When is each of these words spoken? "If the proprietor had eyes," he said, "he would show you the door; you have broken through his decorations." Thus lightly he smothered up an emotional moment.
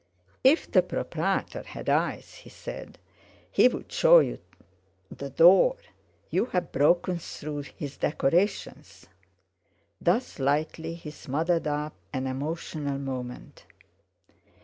"If 0.43 0.71
the 0.71 0.81
proprietor 0.81 1.61
had 1.61 1.87
eyes," 1.87 2.33
he 2.33 2.49
said, 2.49 2.97
"he 3.51 3.67
would 3.67 3.91
show 3.91 4.17
you 4.17 4.39
the 5.11 5.29
door; 5.29 5.75
you 6.31 6.47
have 6.47 6.71
broken 6.71 7.19
through 7.19 7.65
his 7.77 7.97
decorations." 7.97 9.05
Thus 10.01 10.39
lightly 10.39 10.95
he 10.95 11.11
smothered 11.11 11.67
up 11.67 11.93
an 12.13 12.25
emotional 12.25 12.97
moment. 12.97 13.65